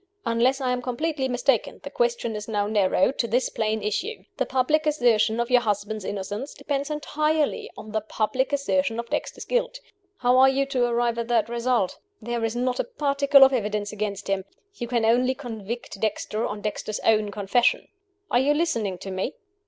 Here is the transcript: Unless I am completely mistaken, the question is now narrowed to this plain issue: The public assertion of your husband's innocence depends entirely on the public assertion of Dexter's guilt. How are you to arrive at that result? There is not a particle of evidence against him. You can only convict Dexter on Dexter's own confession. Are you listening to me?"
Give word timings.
Unless 0.25 0.61
I 0.61 0.71
am 0.71 0.81
completely 0.81 1.27
mistaken, 1.27 1.79
the 1.83 1.91
question 1.91 2.35
is 2.35 2.47
now 2.47 2.65
narrowed 2.65 3.19
to 3.19 3.27
this 3.27 3.49
plain 3.49 3.83
issue: 3.83 4.23
The 4.37 4.47
public 4.47 4.87
assertion 4.87 5.39
of 5.39 5.51
your 5.51 5.61
husband's 5.61 6.03
innocence 6.05 6.55
depends 6.55 6.89
entirely 6.89 7.69
on 7.77 7.91
the 7.91 8.01
public 8.01 8.51
assertion 8.51 8.99
of 8.99 9.11
Dexter's 9.11 9.45
guilt. 9.45 9.79
How 10.17 10.37
are 10.39 10.49
you 10.49 10.65
to 10.65 10.85
arrive 10.87 11.19
at 11.19 11.27
that 11.27 11.49
result? 11.49 11.99
There 12.19 12.43
is 12.43 12.55
not 12.55 12.79
a 12.79 12.83
particle 12.83 13.43
of 13.43 13.53
evidence 13.53 13.91
against 13.91 14.27
him. 14.27 14.43
You 14.73 14.87
can 14.87 15.05
only 15.05 15.35
convict 15.35 15.99
Dexter 15.99 16.47
on 16.47 16.61
Dexter's 16.61 16.99
own 17.01 17.29
confession. 17.29 17.87
Are 18.31 18.39
you 18.39 18.55
listening 18.55 18.97
to 18.97 19.11
me?" 19.11 19.35